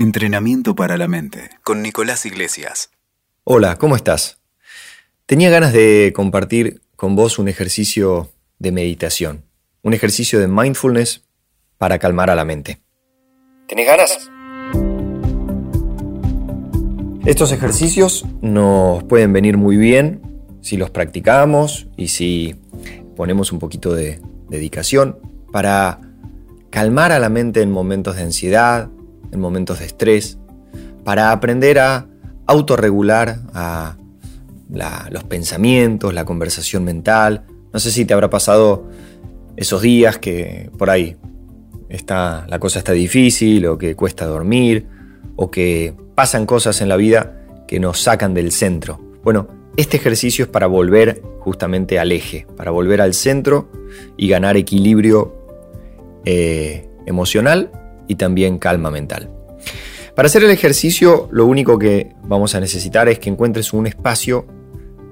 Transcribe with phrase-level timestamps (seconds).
[0.00, 2.92] Entrenamiento para la mente con Nicolás Iglesias.
[3.42, 4.38] Hola, ¿cómo estás?
[5.26, 8.30] Tenía ganas de compartir con vos un ejercicio
[8.60, 9.42] de meditación,
[9.82, 11.24] un ejercicio de mindfulness
[11.78, 12.80] para calmar a la mente.
[13.66, 14.30] ¿Tenés ganas?
[17.26, 20.22] Estos ejercicios nos pueden venir muy bien
[20.60, 22.54] si los practicamos y si
[23.16, 25.18] ponemos un poquito de dedicación
[25.50, 26.00] para
[26.70, 28.90] calmar a la mente en momentos de ansiedad,
[29.32, 30.38] en momentos de estrés,
[31.04, 32.06] para aprender a
[32.46, 33.96] autorregular a
[35.10, 37.44] los pensamientos, la conversación mental.
[37.72, 38.88] No sé si te habrá pasado
[39.56, 41.16] esos días que por ahí
[41.88, 44.86] está, la cosa está difícil o que cuesta dormir
[45.36, 49.00] o que pasan cosas en la vida que nos sacan del centro.
[49.22, 53.70] Bueno, este ejercicio es para volver justamente al eje, para volver al centro
[54.16, 55.34] y ganar equilibrio
[56.24, 57.70] eh, emocional
[58.08, 59.30] y también calma mental.
[60.16, 64.46] Para hacer el ejercicio lo único que vamos a necesitar es que encuentres un espacio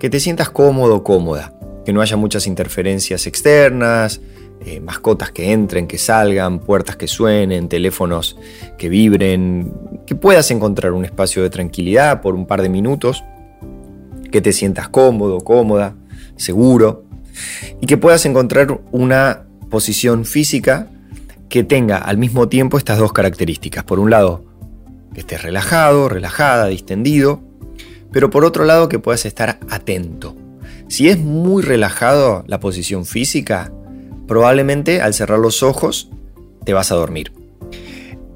[0.00, 1.52] que te sientas cómodo cómoda,
[1.84, 4.20] que no haya muchas interferencias externas,
[4.64, 8.36] eh, mascotas que entren, que salgan, puertas que suenen, teléfonos
[8.76, 9.72] que vibren,
[10.06, 13.22] que puedas encontrar un espacio de tranquilidad por un par de minutos,
[14.32, 15.94] que te sientas cómodo, cómoda,
[16.34, 17.04] seguro,
[17.80, 20.88] y que puedas encontrar una posición física
[21.48, 23.84] que tenga al mismo tiempo estas dos características.
[23.84, 24.44] Por un lado,
[25.14, 27.40] que estés relajado, relajada, distendido,
[28.12, 30.36] pero por otro lado que puedas estar atento.
[30.88, 33.72] Si es muy relajado la posición física,
[34.26, 36.10] probablemente al cerrar los ojos
[36.64, 37.32] te vas a dormir.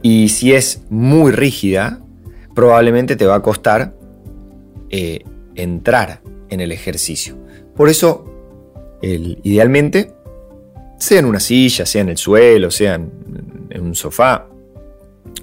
[0.02, 2.00] Y si es muy rígida,
[2.54, 3.94] probablemente te va a costar
[4.88, 7.36] eh, entrar en el ejercicio.
[7.76, 8.24] Por eso,
[9.02, 10.12] idealmente,
[11.00, 14.46] sea en una silla, sea en el suelo, sea en, un sofá,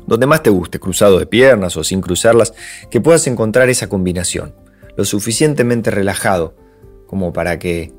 [0.05, 2.53] donde más te guste, cruzado de piernas o sin cruzarlas,
[2.91, 4.53] que puedas encontrar esa combinación,
[4.95, 6.55] lo suficientemente relajado
[7.07, 7.91] como para que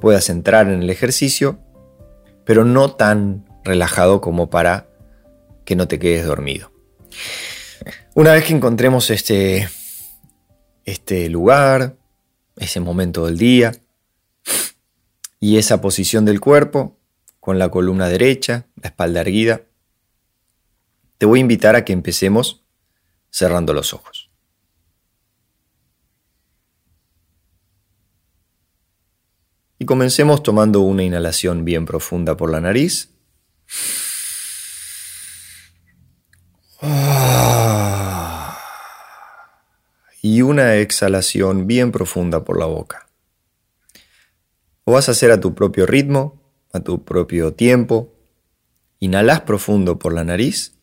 [0.00, 1.60] puedas entrar en el ejercicio,
[2.44, 4.88] pero no tan relajado como para
[5.64, 6.72] que no te quedes dormido.
[8.14, 9.68] Una vez que encontremos este,
[10.84, 11.96] este lugar,
[12.56, 13.72] ese momento del día,
[15.44, 16.96] y esa posición del cuerpo,
[17.38, 19.60] con la columna derecha, la espalda erguida,
[21.18, 22.64] te voy a invitar a que empecemos
[23.28, 24.30] cerrando los ojos.
[29.78, 33.10] Y comencemos tomando una inhalación bien profunda por la nariz.
[40.22, 43.03] Y una exhalación bien profunda por la boca.
[44.84, 46.40] O vas a hacer a tu propio ritmo,
[46.72, 48.14] a tu propio tiempo.
[49.00, 50.74] Inhalas profundo por la nariz,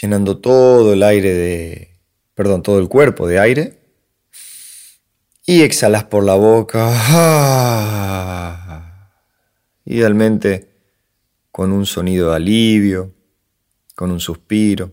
[0.00, 1.98] llenando todo el aire de,
[2.34, 3.80] perdón, todo el cuerpo de aire.
[5.46, 6.90] Y exhalas por la boca.
[9.84, 10.74] Idealmente
[11.50, 13.14] con un sonido de alivio,
[13.94, 14.92] con un suspiro,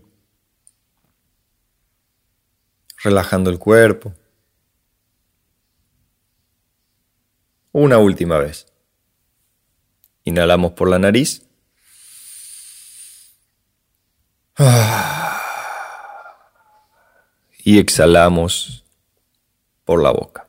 [3.02, 4.14] relajando el cuerpo.
[7.72, 8.66] Una última vez.
[10.24, 11.42] Inhalamos por la nariz.
[17.64, 18.84] Y exhalamos
[19.84, 20.48] por la boca.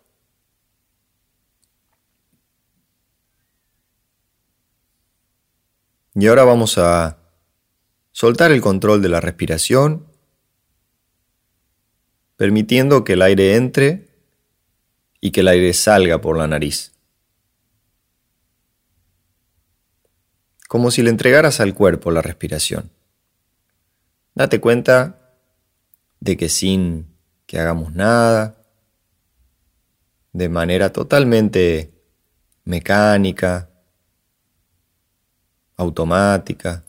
[6.16, 7.18] Y ahora vamos a
[8.12, 10.08] soltar el control de la respiración,
[12.36, 14.08] permitiendo que el aire entre
[15.22, 16.93] y que el aire salga por la nariz.
[20.74, 22.90] Como si le entregaras al cuerpo la respiración.
[24.34, 25.38] Date cuenta
[26.20, 28.58] de que sin que hagamos nada,
[30.32, 31.94] de manera totalmente
[32.64, 33.70] mecánica,
[35.78, 36.84] automática,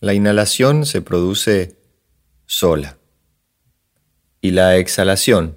[0.00, 1.78] la inhalación se produce
[2.44, 2.98] sola
[4.40, 5.56] y la exhalación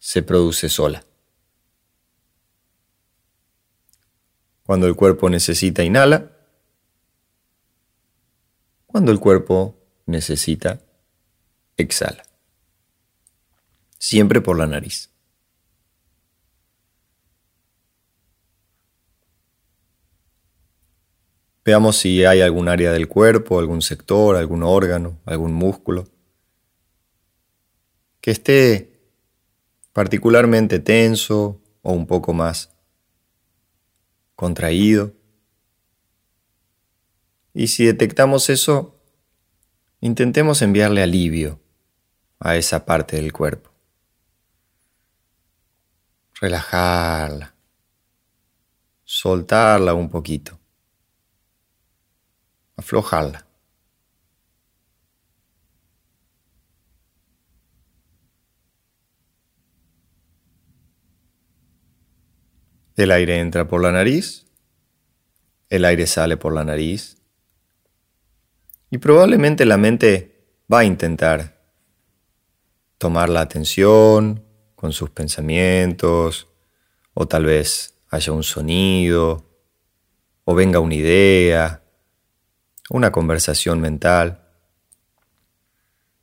[0.00, 1.04] se produce sola.
[4.68, 6.30] Cuando el cuerpo necesita, inhala.
[8.86, 10.82] Cuando el cuerpo necesita,
[11.78, 12.22] exhala.
[13.98, 15.08] Siempre por la nariz.
[21.64, 26.06] Veamos si hay algún área del cuerpo, algún sector, algún órgano, algún músculo
[28.20, 29.00] que esté
[29.94, 32.77] particularmente tenso o un poco más
[34.38, 35.14] contraído.
[37.52, 39.02] Y si detectamos eso,
[40.00, 41.60] intentemos enviarle alivio
[42.38, 43.72] a esa parte del cuerpo.
[46.40, 47.52] Relajarla,
[49.02, 50.60] soltarla un poquito,
[52.76, 53.47] aflojarla.
[62.98, 64.44] El aire entra por la nariz,
[65.68, 67.18] el aire sale por la nariz
[68.90, 71.62] y probablemente la mente va a intentar
[72.98, 76.48] tomar la atención con sus pensamientos
[77.14, 79.46] o tal vez haya un sonido
[80.42, 81.84] o venga una idea,
[82.90, 84.42] una conversación mental.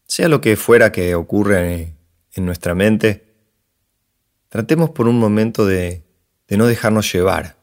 [0.08, 1.96] Sea lo que fuera que ocurra en
[2.36, 3.34] nuestra mente,
[4.50, 6.05] tratemos por un momento de
[6.48, 7.58] de no dejarnos llevar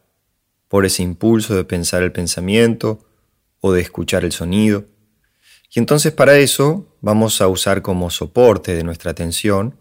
[0.68, 3.06] por ese impulso de pensar el pensamiento
[3.60, 4.86] o de escuchar el sonido.
[5.70, 9.78] Y entonces para eso vamos a usar como soporte de nuestra atención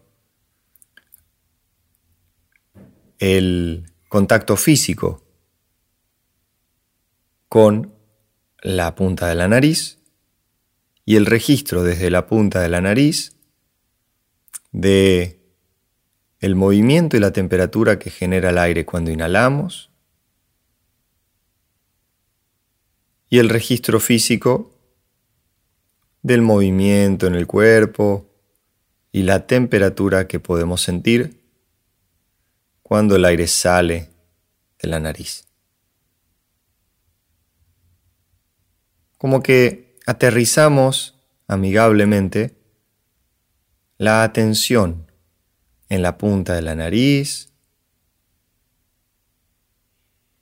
[3.19, 5.23] el contacto físico
[7.47, 7.93] con
[8.61, 9.99] la punta de la nariz
[11.05, 13.35] y el registro desde la punta de la nariz
[14.71, 15.40] de
[16.41, 19.91] el movimiento y la temperatura que genera el aire cuando inhalamos
[23.29, 24.75] y el registro físico
[26.23, 28.27] del movimiento en el cuerpo
[29.11, 31.39] y la temperatura que podemos sentir
[32.81, 34.09] cuando el aire sale
[34.81, 35.47] de la nariz.
[39.19, 42.55] Como que aterrizamos amigablemente
[43.97, 45.10] la atención
[45.91, 47.51] en la punta de la nariz,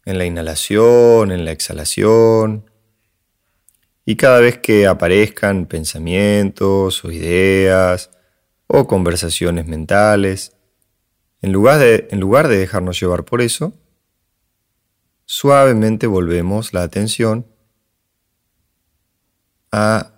[0.05, 2.69] en la inhalación, en la exhalación.
[4.05, 8.11] Y cada vez que aparezcan pensamientos o ideas
[8.67, 10.55] o conversaciones mentales,
[11.41, 13.73] en lugar de, en lugar de dejarnos llevar por eso,
[15.25, 17.47] suavemente volvemos la atención
[19.71, 20.11] a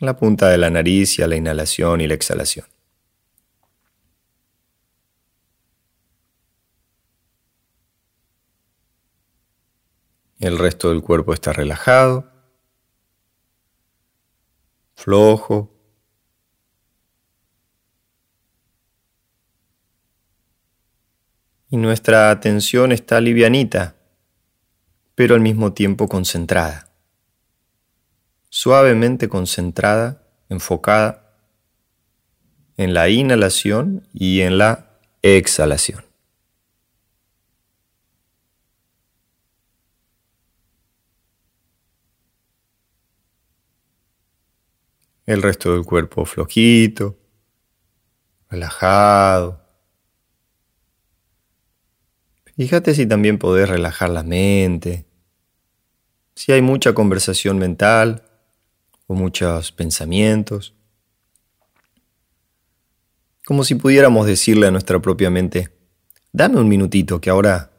[0.00, 2.66] la punta de la nariz y a la inhalación y la exhalación.
[10.38, 12.30] El resto del cuerpo está relajado,
[14.94, 15.74] flojo.
[21.70, 23.96] Y nuestra atención está livianita,
[25.14, 26.88] pero al mismo tiempo concentrada.
[28.48, 31.36] Suavemente concentrada, enfocada
[32.76, 36.07] en la inhalación y en la exhalación.
[45.28, 47.18] El resto del cuerpo flojito,
[48.48, 49.62] relajado.
[52.56, 55.04] Fíjate si también podés relajar la mente,
[56.34, 58.24] si hay mucha conversación mental
[59.06, 60.74] o muchos pensamientos.
[63.44, 65.68] Como si pudiéramos decirle a nuestra propia mente,
[66.32, 67.70] dame un minutito que ahora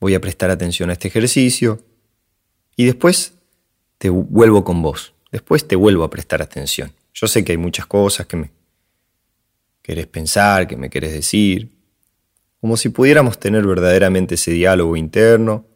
[0.00, 1.84] voy a prestar atención a este ejercicio
[2.74, 3.34] y después
[3.98, 5.13] te vuelvo con vos.
[5.34, 6.92] Después te vuelvo a prestar atención.
[7.12, 8.52] Yo sé que hay muchas cosas que me
[9.82, 11.72] querés pensar, que me querés decir,
[12.60, 15.66] como si pudiéramos tener verdaderamente ese diálogo interno.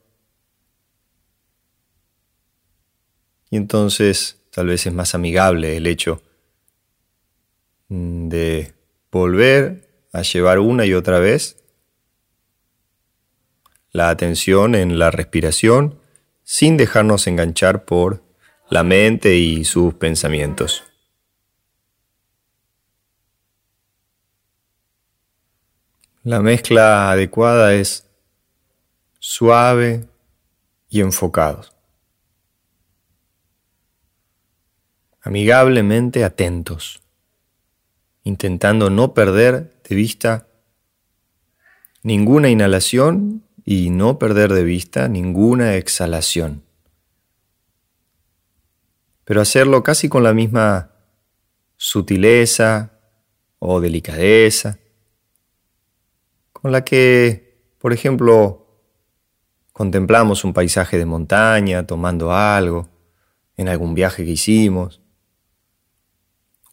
[3.51, 6.23] Y entonces tal vez es más amigable el hecho
[7.89, 8.75] de
[9.11, 11.57] volver a llevar una y otra vez
[13.91, 15.99] la atención en la respiración
[16.45, 18.28] sin dejarnos enganchar por
[18.71, 20.85] la mente y sus pensamientos.
[26.23, 28.07] La mezcla adecuada es
[29.19, 30.07] suave
[30.91, 31.65] y enfocado.
[35.23, 37.01] Amigablemente atentos,
[38.23, 40.47] intentando no perder de vista
[42.03, 46.68] ninguna inhalación y no perder de vista ninguna exhalación
[49.29, 50.91] pero hacerlo casi con la misma
[51.77, 52.93] sutileza
[53.59, 54.79] o delicadeza
[56.51, 58.81] con la que, por ejemplo,
[59.75, 62.89] contemplamos un paisaje de montaña tomando algo
[63.59, 65.03] en algún viaje que hicimos,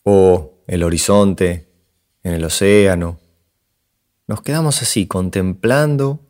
[0.03, 1.67] o el horizonte
[2.23, 3.19] en el océano.
[4.27, 6.21] Nos quedamos así contemplando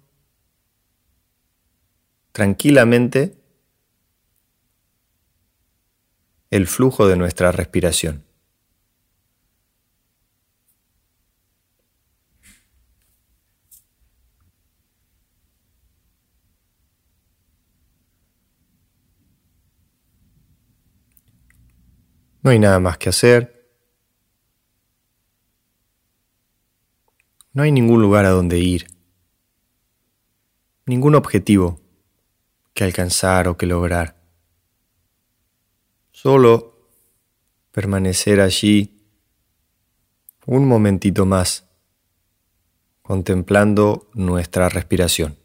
[2.32, 3.45] tranquilamente
[6.56, 8.24] el flujo de nuestra respiración.
[22.42, 23.70] No hay nada más que hacer.
[27.52, 28.88] No hay ningún lugar a donde ir.
[30.86, 31.82] Ningún objetivo
[32.74, 34.25] que alcanzar o que lograr.
[36.16, 36.80] Solo
[37.74, 39.06] permanecer allí
[40.46, 41.66] un momentito más,
[43.02, 45.38] contemplando nuestra respiración.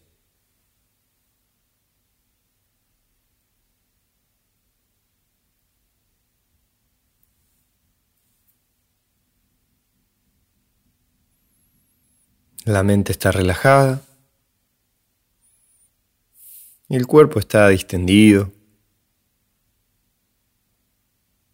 [12.64, 14.02] La mente está relajada.
[16.88, 18.52] El cuerpo está distendido.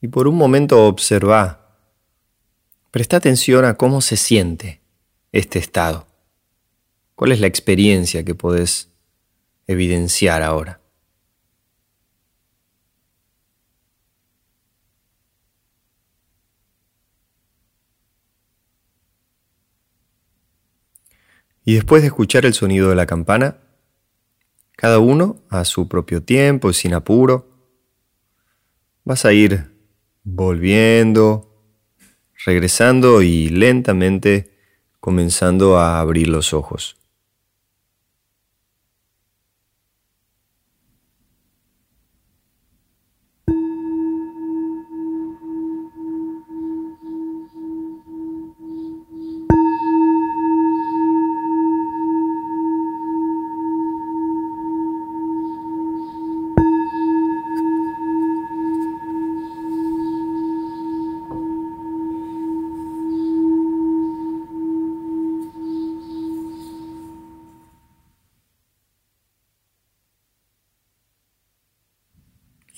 [0.06, 1.80] Y por un momento observa,
[2.92, 4.80] presta atención a cómo se siente
[5.32, 6.06] este estado.
[7.16, 8.88] ¿Cuál es la experiencia que podés
[9.66, 10.80] evidenciar ahora?
[21.64, 23.56] Y después de escuchar el sonido de la campana,
[24.76, 27.48] cada uno a su propio tiempo y sin apuro,
[29.02, 29.75] vas a ir
[30.26, 31.49] volviendo,
[32.45, 34.50] regresando y lentamente
[34.99, 36.97] comenzando a abrir los ojos.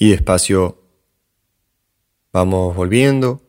[0.00, 0.80] Y despacio
[2.32, 3.42] vamos volviendo,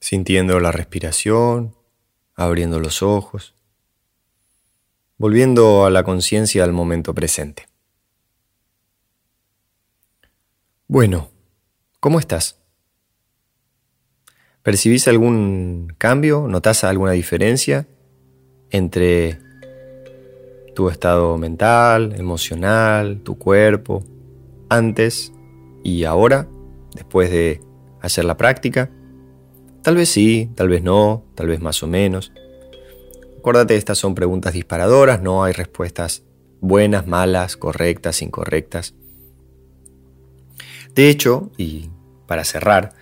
[0.00, 1.76] sintiendo la respiración,
[2.34, 3.54] abriendo los ojos,
[5.18, 7.68] volviendo a la conciencia al momento presente.
[10.88, 11.28] Bueno,
[12.00, 12.56] ¿cómo estás?
[14.62, 16.48] ¿Percibís algún cambio?
[16.48, 17.86] ¿Notás alguna diferencia
[18.70, 19.49] entre
[20.80, 24.02] tu estado mental, emocional, tu cuerpo,
[24.70, 25.30] antes
[25.84, 26.48] y ahora,
[26.94, 27.60] después de
[28.00, 28.90] hacer la práctica.
[29.82, 32.32] Tal vez sí, tal vez no, tal vez más o menos.
[33.38, 36.22] Acuérdate, estas son preguntas disparadoras, no hay respuestas
[36.62, 38.94] buenas, malas, correctas, incorrectas.
[40.94, 41.90] De hecho, y
[42.26, 42.94] para cerrar,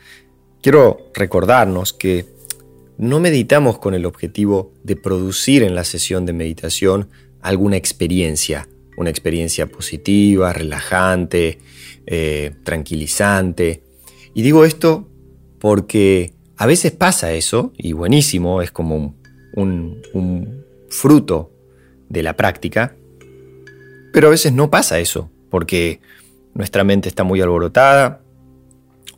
[0.63, 2.27] quiero recordarnos que
[2.97, 7.09] no meditamos con el objetivo de producir en la sesión de meditación
[7.41, 11.59] alguna experiencia, una experiencia positiva, relajante,
[12.07, 13.83] eh, tranquilizante.
[14.35, 15.09] Y digo esto
[15.59, 19.15] porque a veces pasa eso, y buenísimo, es como
[19.55, 21.53] un, un fruto
[22.09, 22.97] de la práctica,
[24.13, 26.01] pero a veces no pasa eso, porque
[26.55, 28.23] nuestra mente está muy alborotada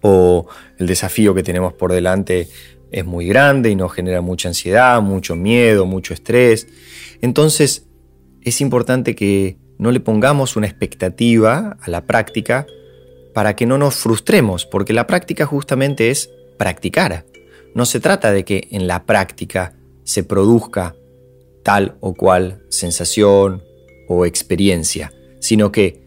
[0.02, 0.46] o
[0.78, 2.48] el desafío que tenemos por delante
[2.90, 6.66] es muy grande y nos genera mucha ansiedad, mucho miedo, mucho estrés.
[7.20, 7.86] Entonces,
[8.42, 12.66] es importante que no le pongamos una expectativa a la práctica
[13.34, 17.24] para que no nos frustremos, porque la práctica justamente es practicar.
[17.74, 20.94] No se trata de que en la práctica se produzca
[21.62, 23.62] tal o cual sensación
[24.08, 26.02] o experiencia, sino que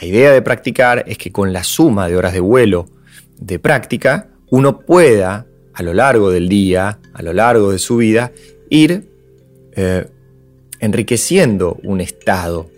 [0.00, 2.86] la idea de practicar es que con la suma de horas de vuelo
[3.38, 8.32] de práctica, uno pueda a lo largo del día, a lo largo de su vida,
[8.70, 9.10] ir
[9.76, 10.06] eh,
[10.84, 12.70] enriqueciendo un estado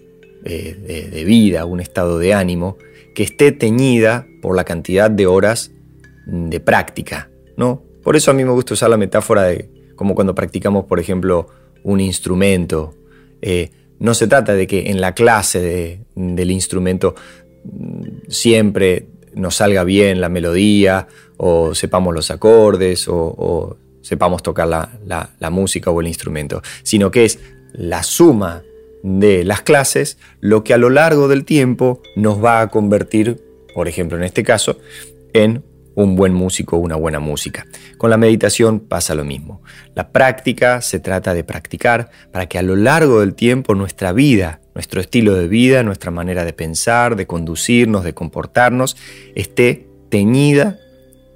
[0.45, 2.79] eh, de, vida, un estado de ánimo
[3.15, 5.73] que esté teñida por la cantidad de horas
[6.27, 7.83] de práctica, ¿no?
[8.03, 11.49] Por eso a mí me gusta usar la metáfora de como cuando practicamos, por ejemplo,
[11.83, 12.95] un instrumento.
[13.43, 17.15] Eh, no se trata de que en la clase del instrumento
[17.65, 25.51] mm, siempre nos salga bien la melodía o sepamos los acordes o, sepamos tocar la,
[25.51, 27.41] música o el instrumento, sino que es
[27.77, 28.63] la suma
[29.03, 33.43] de las clases lo que a lo largo del tiempo nos va a convertir,
[33.75, 34.79] por ejemplo en este caso,
[35.33, 35.63] en
[35.95, 37.67] un buen músico una buena música.
[37.99, 39.63] Con la meditación pasa lo mismo.
[39.95, 44.61] La práctica se trata de practicar para que a lo largo del tiempo nuestra vida,
[44.75, 48.97] nuestro estilo de vida, nuestra manera de pensar, de conducirnos, de comportarnos,
[49.35, 50.79] esté teñida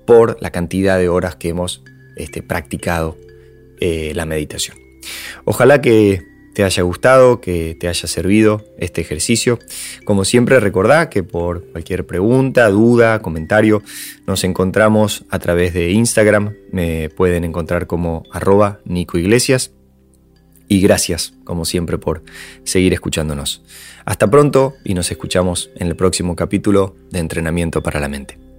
[0.06, 1.82] por la cantidad de horas que hemos
[2.16, 3.16] este, practicado
[3.80, 4.76] eh, la meditación.
[5.44, 6.29] Ojalá que
[6.60, 9.58] te haya gustado, que te haya servido este ejercicio.
[10.04, 13.82] Como siempre, recordá que por cualquier pregunta, duda, comentario,
[14.26, 16.52] nos encontramos a través de Instagram.
[16.70, 19.72] Me pueden encontrar como arroba Nico Iglesias.
[20.68, 22.24] Y gracias, como siempre, por
[22.64, 23.62] seguir escuchándonos.
[24.04, 28.49] Hasta pronto y nos escuchamos en el próximo capítulo de Entrenamiento para la Mente.